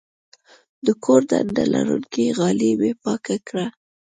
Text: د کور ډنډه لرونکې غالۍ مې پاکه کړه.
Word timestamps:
د 0.85 0.87
کور 1.03 1.21
ډنډه 1.29 1.63
لرونکې 1.73 2.25
غالۍ 2.37 2.71
مې 2.79 2.91
پاکه 3.03 3.37
کړه. 3.47 3.65